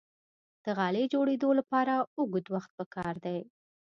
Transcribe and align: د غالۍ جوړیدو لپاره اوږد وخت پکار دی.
د 0.63 0.65
غالۍ 0.77 1.05
جوړیدو 1.13 1.49
لپاره 1.59 1.93
اوږد 2.17 2.45
وخت 2.55 2.71
پکار 2.79 3.15
دی. 3.25 3.39